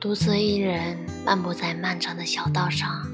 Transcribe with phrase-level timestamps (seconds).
[0.00, 0.96] 独自一人
[1.26, 3.04] 漫步在漫长的小道上，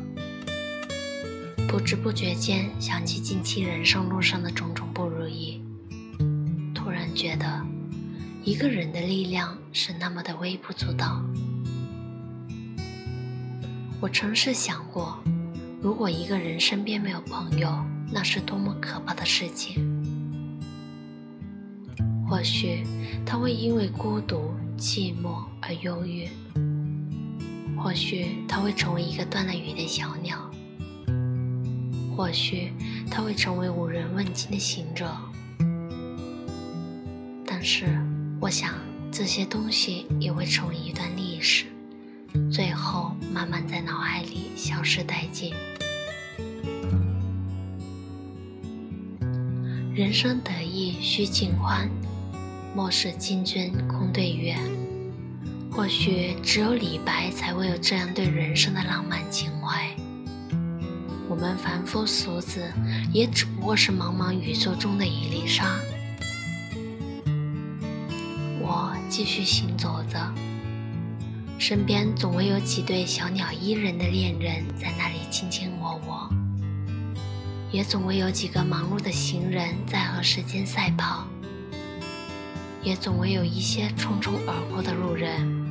[1.67, 5.62] 不知不觉间想起近期人生路上的种种不如意，
[6.75, 7.65] 突然觉得
[8.43, 11.22] 一个人的力量是那么的微不足道。
[13.98, 15.19] 我曾是想过，
[15.80, 19.91] 如果一个人身边没有朋友，那是多么可怕的事情。
[22.29, 22.83] 或许
[23.25, 26.27] 他会因为孤独、寂寞而忧郁；
[27.84, 30.38] 或许他会成为一个断了羽的小鸟；
[32.16, 32.73] 或许
[33.11, 35.15] 他会成为无人问津的行者。
[37.47, 37.84] 但是，
[38.41, 38.73] 我想
[39.12, 41.66] 这些东西也会成为一段历史，
[42.51, 45.53] 最后慢慢在脑海里消失殆尽。
[49.94, 51.87] 人生得意须尽欢。
[52.75, 54.56] 莫使金樽空对月。
[55.75, 59.91] 或许只有李白才会有这样对人生的浪漫情怀。
[61.28, 62.72] 我们凡夫俗子，
[63.12, 65.77] 也只不过是茫茫宇宙中的一粒沙。
[68.61, 70.33] 我继续行走着，
[71.58, 76.31] 身边总会有几对小鸟依人的恋人在那里卿卿我我，
[77.72, 81.27] 也总会有几个忙碌的行人在和时间赛跑。
[82.81, 85.64] 也总会有一些匆匆而过的路人，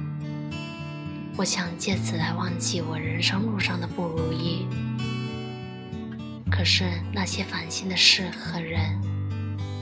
[1.35, 4.67] 我想借此来忘记我人生路上的不如意。
[6.49, 9.01] 可是那些烦心的事和人，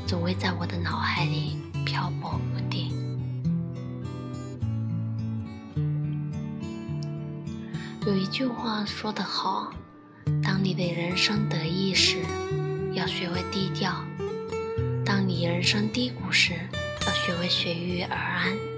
[0.07, 2.95] 总会在我的脑海里漂泊不定。
[8.07, 9.73] 有一句话说得好：
[10.41, 12.19] 当你的人生得意时，
[12.93, 13.91] 要学会低调；
[15.05, 16.53] 当你人生低谷时，
[17.05, 18.70] 要学会随遇而安。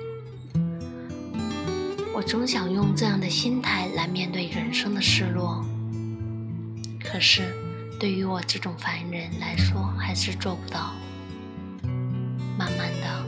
[2.16, 5.66] 我总想用这样的心态来面对人生的失落，
[7.04, 7.52] 可是
[8.00, 10.94] 对于我这种凡人来说，还是做不到。
[12.56, 13.26] 慢慢的，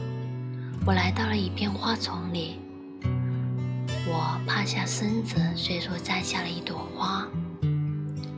[0.86, 2.60] 我来到了一片花丛里，
[4.06, 7.26] 我趴下身子，随手摘下了一朵花，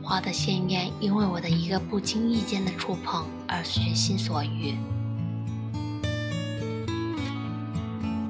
[0.01, 4.73] 花的鲜艳因为我的一个不经意间的触碰而随心所欲。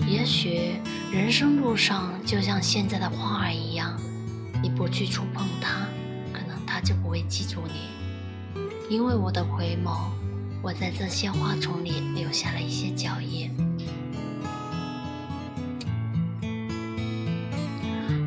[0.09, 0.71] 也许
[1.13, 3.95] 人生路上就像现在的花儿一样，
[4.59, 5.85] 你不去触碰它，
[6.33, 8.59] 可能它就不会记住你。
[8.89, 10.09] 因为我的回眸，
[10.63, 13.51] 我在这些花丛里留下了一些脚印。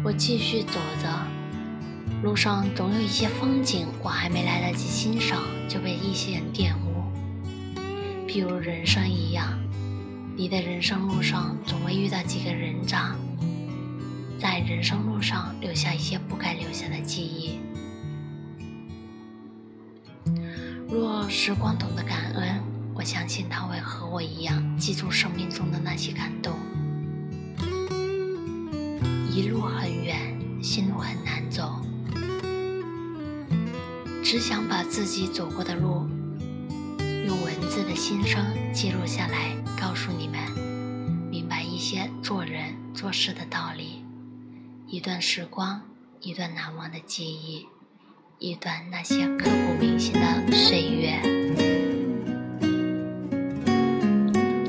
[0.04, 1.26] 我继续走着，
[2.22, 7.03] 路上总有一些风景，我还没来得及欣赏，就被一些人玷污。
[8.28, 9.53] 譬如人生一样。
[10.34, 13.15] 你的人生路上总会遇到几个人渣，
[14.41, 17.60] 在人生路上留下一些不该留下的记忆。
[20.88, 22.60] 若时光懂得感恩，
[22.94, 26.54] 我相信他会和我一样记住生命中的那些感动。
[29.31, 31.81] 一路很远，心路很难走，
[34.25, 36.06] 只想把自己走过的路。
[37.26, 39.51] 用文字的心声记录下来，
[39.92, 40.41] 告诉你们，
[41.30, 44.03] 明白一些做人做事的道理。
[44.88, 45.82] 一段时光，
[46.22, 47.66] 一段难忘的记忆，
[48.38, 51.20] 一段那些刻骨铭心的岁月。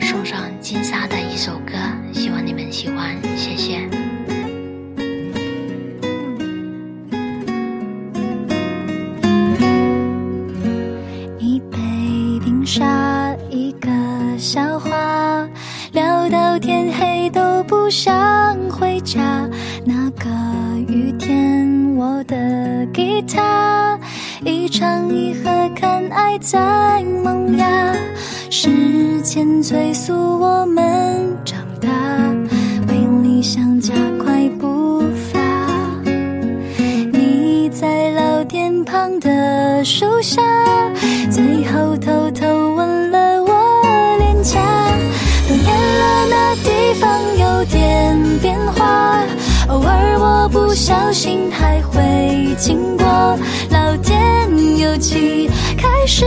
[0.01, 1.71] 送上金沙的一首歌，
[2.13, 3.89] 希望你们喜欢，谢谢
[11.39, 11.77] 一杯
[12.43, 13.89] 冰沙一个
[14.37, 14.83] 笑。
[16.63, 19.19] 天黑都不想回家，
[19.83, 20.29] 那个
[20.87, 23.99] 雨天，我的吉他，
[24.45, 27.93] 一唱一和，看爱在萌芽，
[28.49, 31.89] 时间催促我们长大，
[32.87, 35.01] 为理想加快步
[35.33, 35.41] 伐。
[37.11, 40.41] 你在老店旁的树下，
[50.73, 53.05] 不小心还会经过。
[53.69, 54.17] 老店
[54.79, 55.47] 油漆
[55.77, 56.25] 开始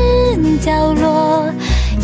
[0.64, 1.52] 掉落，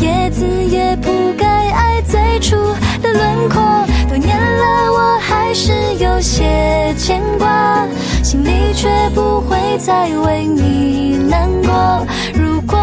[0.01, 2.57] 叶子也铺盖爱最初
[3.01, 3.61] 的轮廓。
[4.09, 7.87] 多年了，我还是有些牵挂，
[8.21, 12.05] 心里却不会再为你难过。
[12.33, 12.77] 如果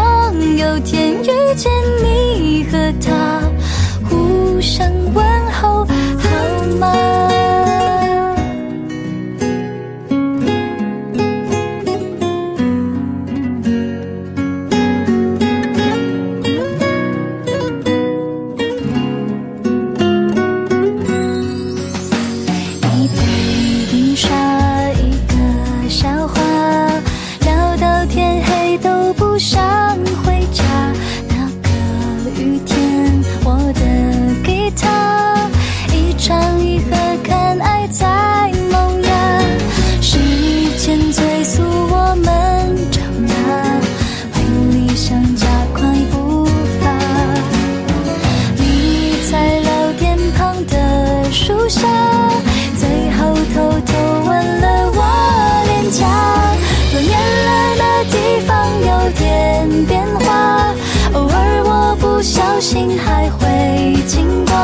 [62.71, 64.55] 心还会经过，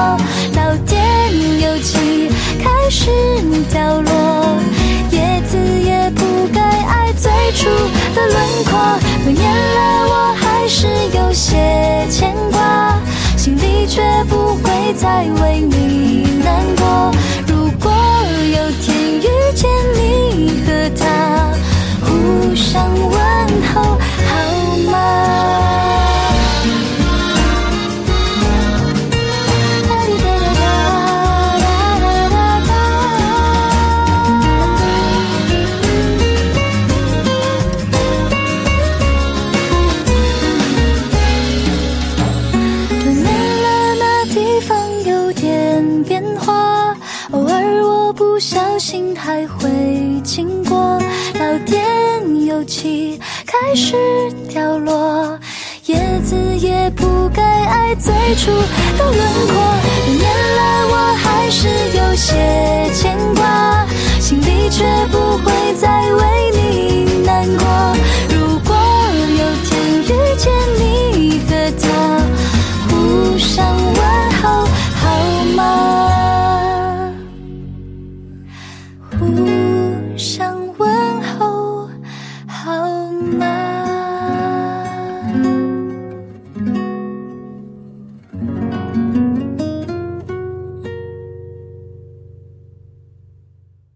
[0.56, 3.12] 老天有气开始
[3.69, 4.57] 凋落，
[5.12, 7.68] 叶子也不该爱最初
[8.15, 8.80] 的轮廓。
[9.25, 10.88] 多年了，我还是
[11.18, 12.98] 有些牵挂，
[13.36, 17.12] 心里却不会再为你难过。
[52.67, 53.95] 起开始
[54.49, 55.39] 掉落，
[55.85, 58.51] 叶子也不该爱最初
[58.97, 59.55] 的轮廓。
[60.07, 61.67] 原来我还是
[61.97, 62.35] 有些
[62.93, 63.87] 牵挂，
[64.19, 65.46] 心里却不。